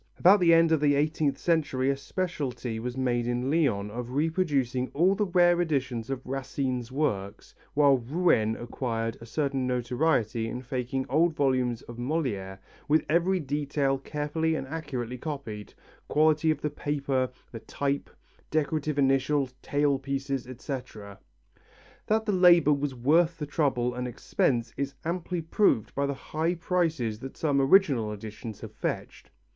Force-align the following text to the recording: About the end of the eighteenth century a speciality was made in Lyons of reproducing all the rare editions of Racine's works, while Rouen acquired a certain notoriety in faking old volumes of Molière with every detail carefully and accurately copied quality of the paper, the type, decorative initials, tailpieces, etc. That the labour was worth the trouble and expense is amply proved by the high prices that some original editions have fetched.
About 0.17 0.39
the 0.39 0.51
end 0.51 0.71
of 0.71 0.79
the 0.79 0.95
eighteenth 0.95 1.37
century 1.37 1.91
a 1.91 1.95
speciality 1.95 2.79
was 2.79 2.97
made 2.97 3.27
in 3.27 3.51
Lyons 3.51 3.91
of 3.91 4.09
reproducing 4.13 4.89
all 4.95 5.13
the 5.13 5.27
rare 5.27 5.61
editions 5.61 6.09
of 6.09 6.25
Racine's 6.25 6.91
works, 6.91 7.53
while 7.75 7.99
Rouen 7.99 8.55
acquired 8.55 9.15
a 9.21 9.27
certain 9.27 9.67
notoriety 9.67 10.47
in 10.49 10.63
faking 10.63 11.05
old 11.07 11.35
volumes 11.35 11.83
of 11.83 11.97
Molière 11.97 12.57
with 12.87 13.05
every 13.09 13.39
detail 13.39 13.99
carefully 13.99 14.55
and 14.55 14.65
accurately 14.65 15.19
copied 15.19 15.75
quality 16.07 16.49
of 16.49 16.61
the 16.61 16.71
paper, 16.71 17.29
the 17.51 17.59
type, 17.59 18.09
decorative 18.49 18.97
initials, 18.97 19.53
tailpieces, 19.61 20.47
etc. 20.47 21.19
That 22.07 22.25
the 22.25 22.31
labour 22.31 22.73
was 22.73 22.95
worth 22.95 23.37
the 23.37 23.45
trouble 23.45 23.93
and 23.93 24.07
expense 24.07 24.73
is 24.77 24.95
amply 25.05 25.43
proved 25.43 25.93
by 25.93 26.07
the 26.07 26.15
high 26.15 26.55
prices 26.55 27.19
that 27.19 27.37
some 27.37 27.61
original 27.61 28.11
editions 28.11 28.61
have 28.61 28.71
fetched. 28.73 29.29